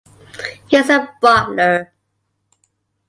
He's 0.67 0.87
the 0.87 1.07
butler. 1.21 1.93